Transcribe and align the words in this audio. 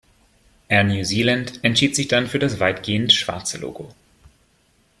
Air 0.67 0.83
New 0.85 1.03
Zealand 1.05 1.59
entschied 1.63 1.95
sich 1.95 2.07
dann 2.07 2.25
für 2.25 2.39
das 2.39 2.59
weitgehend 2.59 3.13
schwarze 3.13 3.59
Logo. 3.59 3.93